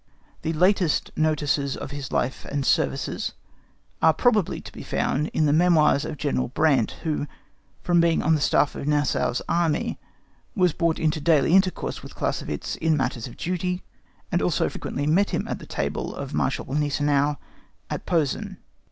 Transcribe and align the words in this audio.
The 0.41 0.53
latest 0.53 1.11
notices 1.15 1.77
of 1.77 1.91
his 1.91 2.11
life 2.11 2.43
and 2.45 2.65
services 2.65 3.33
are 4.01 4.15
probably 4.15 4.59
to 4.59 4.71
be 4.71 4.81
found 4.81 5.27
in 5.27 5.45
the 5.45 5.53
memoirs 5.53 6.05
of 6.05 6.17
General 6.17 6.47
Brandt, 6.47 6.95
who, 7.03 7.27
from 7.83 8.01
being 8.01 8.23
on 8.23 8.33
the 8.33 8.41
staff 8.41 8.73
of 8.73 8.87
Gneisenau's 8.87 9.43
army, 9.47 9.99
was 10.55 10.73
brought 10.73 10.97
into 10.97 11.21
daily 11.21 11.53
intercourse 11.53 12.01
with 12.01 12.15
Clausewitz 12.15 12.77
in 12.77 12.97
matters 12.97 13.27
of 13.27 13.37
duty, 13.37 13.83
and 14.31 14.41
also 14.41 14.67
frequently 14.69 15.05
met 15.05 15.29
him 15.29 15.47
at 15.47 15.59
the 15.59 15.67
table 15.67 16.15
of 16.15 16.33
Marshal 16.33 16.65
Gneisenau, 16.65 17.35
at 17.91 18.07
Posen. 18.07 18.57